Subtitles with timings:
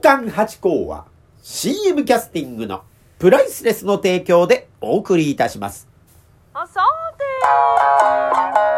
[0.00, 1.06] 冠八甲は
[1.42, 2.82] CM キャスティングの
[3.18, 5.86] プライスレスの提供でお送りいたします。
[6.54, 6.80] あさ
[7.16, 8.69] て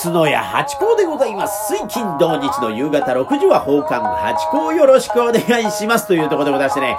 [0.00, 1.74] 松野屋八甲でございます。
[1.74, 6.96] 水金土日の夕方6時は奉還八甲よろしくお願いしますというところでございましてね、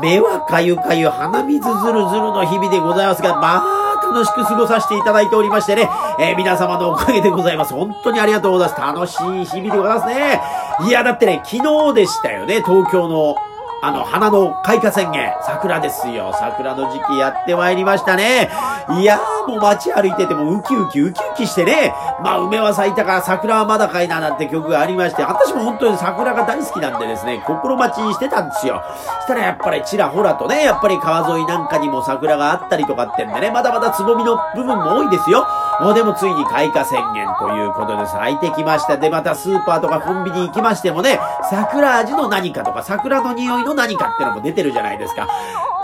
[0.00, 3.62] 目はかゆかゆ鼻水ずるずるの日々でございますが、ま
[3.92, 7.74] あ、楽しく過ごさせていただいておりましてね、えー皆様のおかげでございます。
[7.74, 8.80] 本当にありがとうございます。
[8.80, 10.40] 楽しい日々でございますね。
[10.88, 13.36] いや、だってね、昨日でしたよね、東京の
[13.80, 16.32] あの、花の開花宣言、桜ですよ。
[16.36, 18.50] 桜の時期やってまいりましたね。
[19.00, 21.94] いやー、もう街歩いててもウキウキウキウキしてね。
[22.20, 28.82] まあ、梅は咲いたから桜はまだかいななんて曲がありまして、私も本当に桜が大好きなんでですね、心待ちにしてたんですよ。
[29.20, 35.46] したらやっぱりちらほらとね、やっぱり川沿いなんかにも桜があったりとかってんでね、まだまだつぼみの部分も多いですよ。
[35.80, 38.96] もうでもついに開花宣言ということで咲いてきました。
[38.96, 45.28] で、またスーパーとかコンビニ行きましてもね、桜味の何かとか、桜の匂いの何かってのも出てるじゃないですか。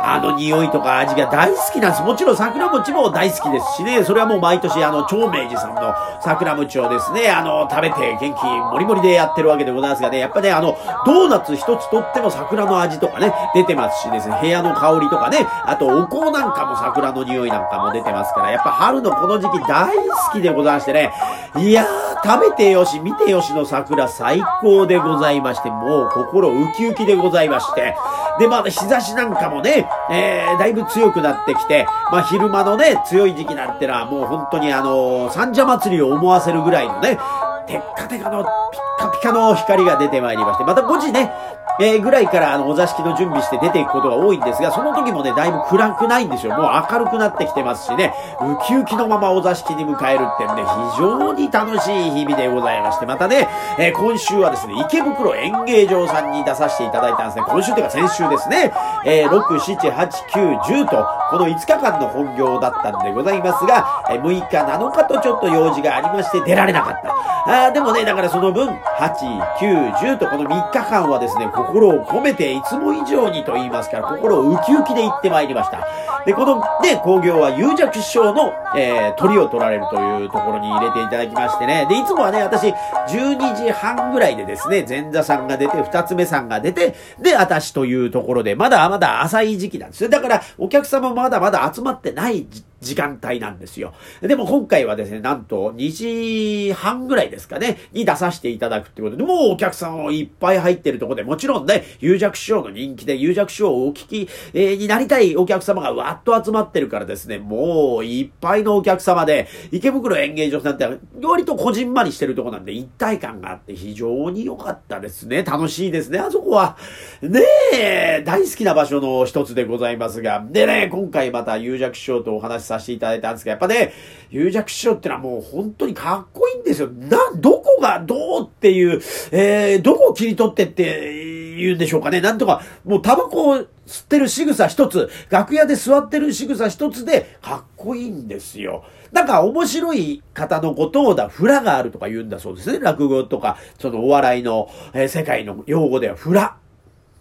[0.07, 2.03] あの匂いとか味が大好きなんです。
[2.03, 21.13] もちろん桜餅も大好きですしね、それはもう毎年あの、長明寺さんの桜餅をですね、あの、食べて元気もりもりでやってるわけでございますがね、やっぱね、あの、ドーナツ一つとっても桜の味とかね、出てますしですね、部屋の香りとかね、あとお香なんかも桜の匂いなんかも出てますから、やっぱ春のこの時期大好きでございましてね、
[21.57, 21.89] いやー、
[22.25, 27.97] 食べてよし、見てよしの桜最高でございまして、もう心ウキウキでございまして、
[28.39, 37.19] で、まあ、日差しなんかもね、えー、だいぶ強くなってきて、まあ、昼間のね、強い時期なんてのはもう本当にあの三社祭りを思わせるぐらいのね、
[37.67, 38.51] テッカテカのピッ
[38.99, 41.33] カピカの光が出てまいりまして、また5時ね、
[41.81, 46.55] えー、ぐらいからあのお座敷の準備して出ていくことが多いんですが、その時もね、だいぶ暗くないんですよ。
[46.55, 53.49] もう明るくなってきてますしね、ウキウキのままお座敷に迎えるってんで、非常に楽しい日々でございまして、またね、
[53.79, 57.45] えー今週はですね、池袋演芸場さんに出させていただいたんですね。
[57.49, 58.73] 今週というか先週ですね、
[59.07, 67.15] えー、6、7、8、9、10と、この5日間の本業だったんでございますが、え6日、7日とちょっと用事がありまして出られなかった。
[67.47, 75.87] あでもね、だからその分、8、9、10とこの3日間はですね、心を込めていつも以上にと言いますから、心をウキウキで行ってまいりました。
[76.27, 81.87] で、このね、工業は有弱師匠の、えー、鳥を取られるというところに入れていただきましてね。
[81.89, 90.09] で、いつもはね、私、12時半ぐらいでですね、前座さんが出て、二つ目さんが出て、で、私というところで、まだまだ浅い時期なんですよ。
[90.09, 92.47] だから、お客様まだまだ集まってない
[92.85, 93.95] 時間帯なんですよ。
[94.21, 110.89] でも今回はですね、なんと2時半ぐらいですかね、に出させていただくってことで、もうお客さんをいっぱい入ってるとこで、もちろんね、有弱師匠の人気で、有弱師匠をお聞き、えーになりたいお客様がわっと集まってるからですね、もういっぱいのお客様で、池袋演芸場さんて
[111.23, 115.43] 割とこじんまりしてるとこなんで一体感があって非常に良かったですね。
[115.43, 116.77] 楽しいですね、あそこは。
[117.23, 117.41] ね
[117.73, 120.45] え、大好きな場所の一つでございますが。
[120.51, 123.93] でね、今回また有弱師匠とお話しさせていただいたんですが、やっぱね、
[124.31, 126.89] 有弱師匠ってのはもう本当にかっこいいんですよ。
[126.89, 129.01] な、どこがどうっていう、
[129.33, 132.21] えー、どこを切り取ってって言うんでしょうかね。
[132.21, 138.85] なんとか、もうタバコを吸ってる仕草一つ、楽屋で座ってる仕草一つでかっこいいんですよ。
[139.13, 142.81] なんか面白い方のことをだ、フラがあるとか言うんだそうですね。
[142.81, 146.57] 落語とか、そのお笑いの、えー世界の用語ではフラ。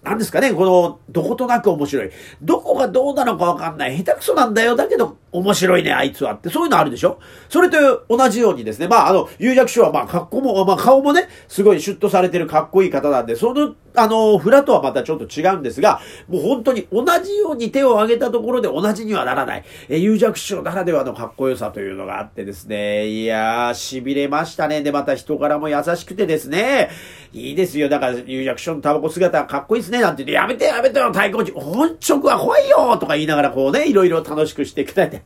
[0.03, 2.09] なんですかね、この、どことなく面白い。
[2.41, 3.97] どこがどうなのかわかんない。
[3.97, 4.75] 下手くそなんだよ。
[4.75, 6.49] だけど、面白いね、あいつはって。
[6.49, 7.19] そういうのあるでしょ？
[7.49, 19.63] それと同じようにですね、まあ、あの、有弱師匠は、まあ、格好も、まあ、顔もね、すごいシュッとされてるかっこいい方なんで、その、あの、フラとはまたちょっと違うんですが、もう本当に同じように手を挙げたところで同じにはならない。
[19.89, 24.81] え、有弱師匠ならではのかっこよさというのがあってですね、いやー、痺れましたね。
[24.81, 26.89] で、また人柄も優しくてですね、
[27.33, 27.89] いいですよ。
[27.89, 30.01] だから、有弱師匠のタバコ姿かっこいいですね。
[30.01, 31.51] なんて言って、やめてやめてよ、太鼓持ち。
[31.51, 35.22] 本職は怖いよとか言いながらこうね、いろいろ楽しくしていただいて。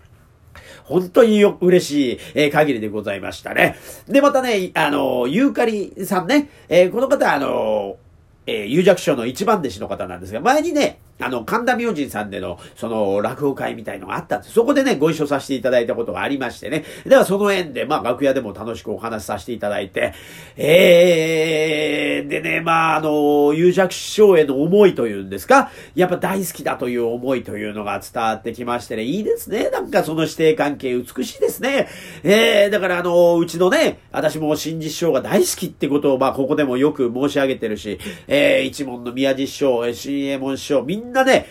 [0.88, 3.75] 本当によ、嬉しい、えー限りでございましたね。
[4.07, 7.98] で、またね、あの、ユーカリさんね、えーこの方、あの、
[8.45, 14.54] えー、有弱症の一番弟子の方なんですが、前にね、あの、神田明神さんでの、その、落語会みたいのがあったんです。
[14.54, 16.84] そこでね、ご一緒させていただいたことがありましてね。
[17.06, 20.14] では、その縁で、まあ、楽屋でも楽しくお話しさせていただいて、
[20.56, 29.69] えー、でね、まあ、あの、有弱師匠への思いというんですか、やっぱ大好きだという思いというのが伝わってきましてね、いいですね。
[29.69, 31.88] なんかその師弟関係美しいですね。
[32.24, 41.45] えー、だからあの、うちのね、私も新実師匠が大好きってことを、まあ、ここでもよく申し上げてるし、えー、一門の宮地師匠、新右衛門師匠、みんね、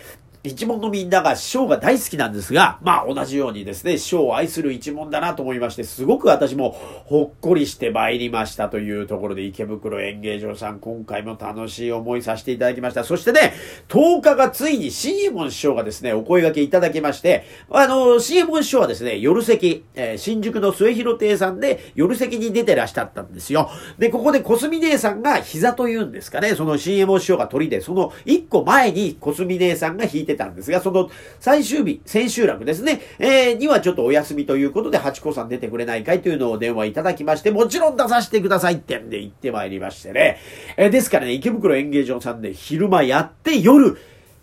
[0.47, 6.71] 一門のみんなが師匠が大好きなんですが、まあ同じようにですね、師匠を愛する一門だなと思いまして、すごく私も
[7.05, 13.03] ほっこりして参りましたというところで、池袋演芸場さん、今回も楽しい思いさせていただきました。
[13.03, 13.53] そしてね、
[13.89, 23.69] 10日がついに新右衛門師匠がですね、お声掛けいただきまして、あの、新右衛門師匠はですね、夜席、えー、新宿の末広亭さんで夜席に出てらっしゃったんですよ。
[23.97, 40.37] で、ここで小杉姉さんが膝というんですかね、その新右衛門師匠が鳥で、その1個前に小杉姉さんが弾いてたんですが、その最終日、千秋楽ですね、えー、にはちょっとお休みということで、八子さん出てくれないかいというのを電話いただきまして、もちろん出させてくださいってんで言ってまいりましてね。
[40.77, 43.97] えー、ですからね、池袋演芸場さんで昼間やって夜、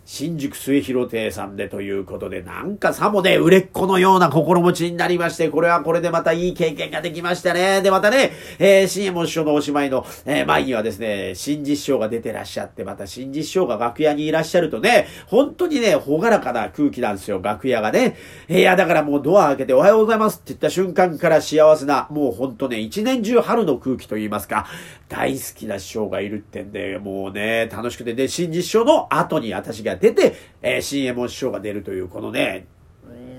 [0.05, 7.81] 新宿末広亭さんでということで、なんかさもね、売れっ子のような心持ちになりまして、これはこれでまたいい経験ができましたね。
[7.81, 18.15] で、またね、えー、新右衛門師匠のおしまいの、えー、前にはですね、新実師匠が出てらっしゃって、また新実師匠が楽屋にいらっしゃるとね、本当にね、ほがらかな空気なんですよ、楽屋がね。
[18.47, 24.67] いや、だからもうドア開けておはようございますって言った瞬間から幸せな、もう本当ね、一年中春の空気と言いますか、
[25.09, 32.67] 大好きな師匠がいるってんで、もうね、楽しくて、で、新実師匠の後に私が出て、えーえー、CM 師匠が出るという、このね、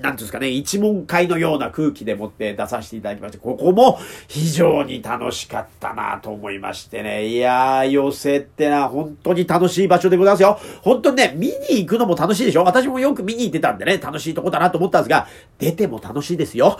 [0.02, 3.98] なんですかね、一問会のような空気でもって出させていただきまして、ここも
[4.28, 7.26] 非常に楽しかったなと思いましてね。
[7.26, 10.60] いやー、寄せってな、本当に楽しい場所でございますよ。
[10.82, 11.54] 本当にね、見に
[11.84, 15.26] 行くのも楽しいでしょ私もよく見に行ってたんでね、楽しいとこだなと思ったんですが、
[15.58, 16.78] 出ても楽しいですよ。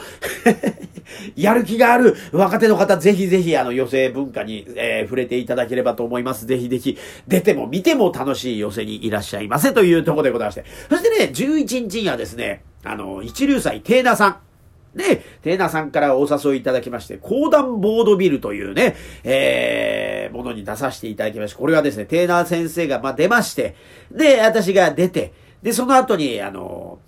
[1.37, 6.47] やる気がある若手の方、ぜひぜひ、あの、寄せ文化に、えー、触れていただければと思います。
[6.47, 6.97] ぜひぜひ、
[7.27, 10.65] 出ても見ても楽しい寄せにいらっしゃいませというところでございまして。
[10.89, 14.37] そしてね、11日にはですね、あの、一流祭テーナさん。
[14.97, 23.77] で、テーナさんからお誘いいただきまして、講談ボードビルというね、えー、ものに出させていただきまして、これはですね、テーナー先生が、まあ、出まして、
[24.11, 25.33] で、私が出て、
[25.63, 26.99] で、その後に、あの、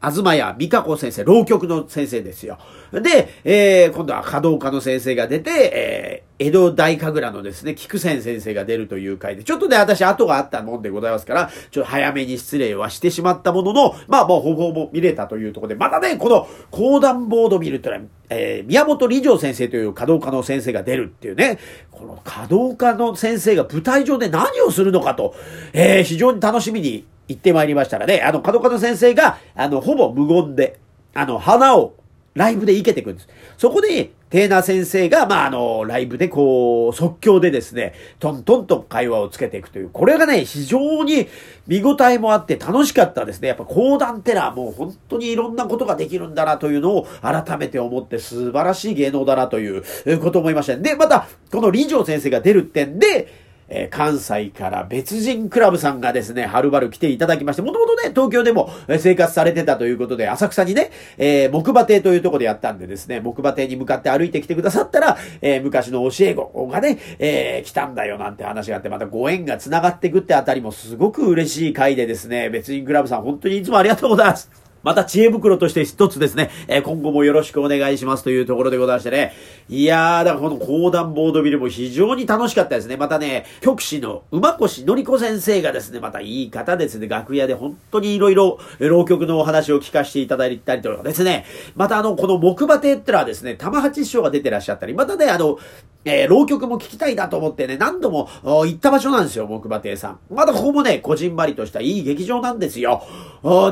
[0.00, 2.58] 東谷美香子先生、浪曲の先生ですよ。
[2.92, 21.58] で、えー、今度は華道家の先生が出て、えー、江戸大神楽のですね、菊仙先生が出るという回で、ちょっとね、私後があったもんでございますから、ちょっと早めに失礼はしてしまったものの、まあもうほぼほぼ見れたというところで、またね、この講談ボード見るってのは、えー、宮本理城先生という華道家の先生が出るっていうね、
[21.90, 25.34] この華道家の先生が舞台上で何をするのかと、
[25.72, 30.78] えー、非常に楽しみに行ってまいりましたらね、あの、角角先生が、あの、ほぼ無言で、
[31.14, 31.94] あの、花を
[32.34, 33.28] ライブで生けていくんです。
[33.56, 41.28] そこで、テーナ先生が、まあ、あの、ライブでこう、即興でですね、トントンと会話をつけていくという、これがね、非常に
[41.68, 43.48] 見応えもあって楽しかったですね。
[43.48, 49.84] やっぱ講談ってのはもう本当にいろんなことができるんだなというのを改めて思って素晴らしい芸能だなという
[50.20, 50.76] ことを思いました。
[50.76, 74.65] で、また、この李城先生が出るってんで、えー、関西から別人クラブさんがですね、はるばる来ていただきまして、もともとね、東京でも生活されてたということで、浅草にね、えー、木馬亭というとこでやったんでですね、木馬亭に向かって歩いてきてくださったら、えー、昔の教え子がね、え、来たんだよなんて話があって、またご縁が繋がってくってあたりもすごく嬉しい回でですね、別人クラブさん本当にいつもありがとうございます。
[74.86, 79.32] また知恵袋として一つですね、えー、今後もよろしくお願いしますというところでございましてね。
[79.68, 82.96] いやー、だからこの講談ボードビルも非常に楽しかったですね。
[82.96, 95.58] またね、局士の馬越のり子先生がですね、またいい方ですね、楽屋で本当に色々、浪曲のお話を聞かせていただいたりとかですね、またあの、この木馬亭ってのはですね、玉八師匠が出てらっしゃったり、またね、あの、
[96.06, 100.18] えー、浪曲も聞きたいなと思ってね、何度も行った場所なんですよ、木馬亭さん。
[100.30, 103.02] まだここもね、こじんまりとしたいい劇場なんですよ。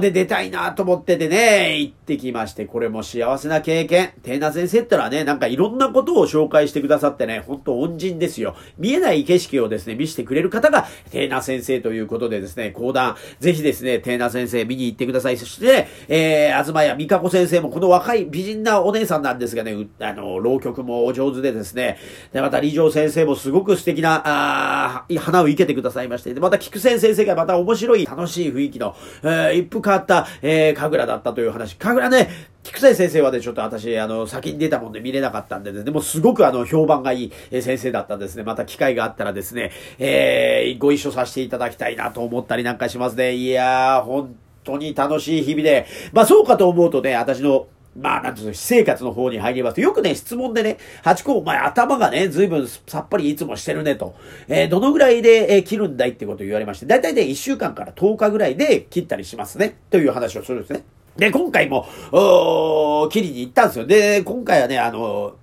[0.00, 4.12] で、出たいなと思っててね、行ってきまして、これも幸せな経験。
[4.22, 8.56] テーナ先生ってのはね、なんかいろんなことを紹介してくださってね、ほんと恩人ですよ。
[8.78, 15.36] 見えない景色をですね、見せてくれる方が、テーナ先生ということでですね、講談、ぜひですね、テーナ先生見に行ってください。
[15.36, 21.98] そして、えー、東谷美香子先生もこの若い美人なお姉さんなんですがね、あの、浪曲もお上手でですね、
[22.32, 31.76] で、また、李城先生もすごく素敵な、あ花を生けてくださいまして、で、また、菊仙先生がまた面白い、楽しい雰囲気の、えー、一風変わった、えー、神楽だったという話。
[31.76, 32.28] 神楽ね、
[32.62, 38.42] 菊仙先生はね、ちょっと私、あの、先に出たもんで見れなかったんで、ね、でもすごくあの、評判がいい先生だったんですね。
[38.42, 43.34] また機会があったらですね、えー、ご一緒させていただきたいなと思ったりなんかしますね。
[43.34, 54.16] いやー、本当に楽しい日々で、まあそうかと思うとね、私のまあ、なんていうの、私生活の方に入りますと、よくね、質問でね、ハチ公、お前頭がね、ずいぶんさっぱりいつもしてるねと、
[54.48, 60.84] えー、どのぐらいで、えー、切るんだいってことを言われまして、だいたいね、1週間から10日ぐらいで切ったりしますね、という話をするんですね。
[61.16, 63.86] で、今回も、お切りに行ったんですよ。
[63.86, 65.36] で、今回はね、あの、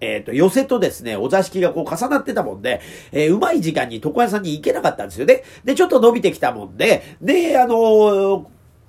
[0.00, 2.80] えっ、と、寄せとですね、お座敷がこう重なってたもんで、
[3.12, 5.42] えー、うまい時間に床屋さんに行けなかったんですよね。
[5.64, 8.46] で、ちょっと伸びてきたもんで、で、あのー、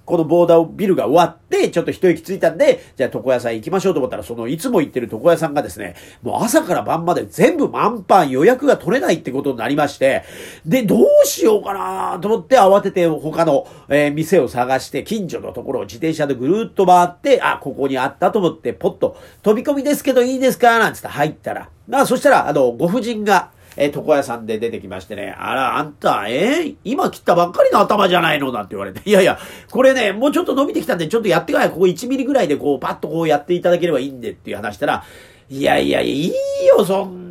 [0.08, 10.24] このボーダービルが終わって、ちょっと一息ついたんで、じゃあ床屋さん行きましょうと思ったら、そのいつも行ってる床屋さんがですね、もう朝から晩まで全部満帆予約が取れないってことになりまして、
[10.66, 20.80] で、どうしようかなと思って慌てて他の、えー、店を探して、近所のところを自転車でぐるっと回って、あ、ここにあったと思って、ポッと飛び込みですけどいいですか？
[20.80, 28.51] なんつって入ったら、あ、そしたら、あの、ご婦人が、えー、床屋さんで出てきましてね、あら、あんた、えー、今切ったばっかりの頭じゃないの？
[28.51, 35.03] なんて言われて、いやいや、これね、もうちょっと伸びてきたんで、ちょっとやってから、ここ1ミリぐらいでこう、パッとこうやっていただければいいんでっていう話したら、
[35.50, 36.34] いやいや、いい
[36.67, 37.26] よ、そんな。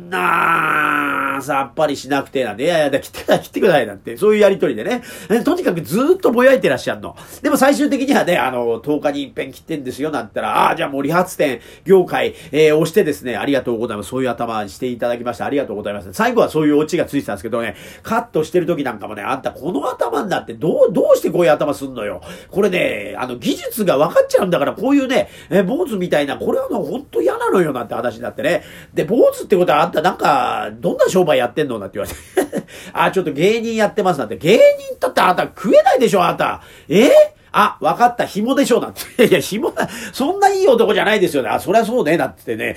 [1.41, 5.03] さっぱりしなくてなんで、いやいや、切ってください、切ってくださいなんて、そういうやりとりでね。
[5.43, 7.15] とにかくずっとぼやいてらっしゃるの。
[7.41, 14.09] でも最終的にはね、あの、10日に一遍切ってんですよ、なんて言ったら、ああ、じゃあもう理髪店、業界、えー、押してですね、ありがとうございます。
[14.09, 15.45] そういう頭にしていただきました。
[15.45, 16.11] ありがとうございます。
[16.13, 22.21] 最後はそういうオチがついてたんですけどね、カットしてる時なんかもね、あんたこの頭になってどう、どうしてこういう頭すんのよ。
[22.49, 28.63] これね、あの、技術が分かっちゃうんだから、こういうね、え、坊主みたいな、これはね、ほんと嫌なのよ、なんて話になってね。
[28.93, 32.65] で、坊主ってことはあんたなんか、どんな商売やってんのなんて言われて。
[32.93, 34.37] あ、ちょっと芸人やってますなんて。
[34.37, 34.61] 芸人
[34.99, 36.61] だってあなた食えないでしょ、あなた。
[36.89, 37.09] え？
[37.51, 39.25] あ、わかった、紐でしょ、なんて。
[39.25, 41.49] いや、紐だ、そんないい男じゃないですよね。
[41.49, 42.75] あ、そりゃそうね、なんてね。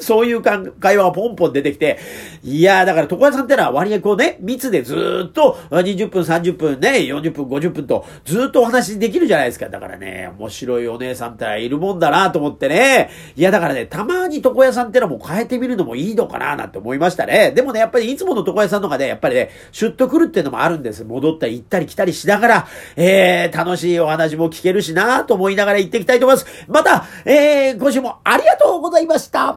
[0.00, 1.98] そういう会話がポンポン出てきて。
[2.42, 9.68] いやー、だから床屋さんってのは割合こうね、密でずっと20分、30分ね、40分、50分とずっとお話できるじゃないですか。
[9.68, 13.10] だからね、面白いお姉さんっているもんだなと思ってね。
[13.36, 17.52] いや、だからね、たまに床屋さんってのも変えてみるのもいいのかななんて思いましたね。
[17.52, 21.04] でもね、やっぱりいつもの床屋さんとかで、やっぱりね、シュッと来るっていうのもあるんです。
[21.04, 26.46] 戻ったり行ったり来たりしながら、えー、楽しいお話も聞けるしなと思いながら行っていきたいと思います。
[26.68, 29.40] また、えー、今週もありがとうございました。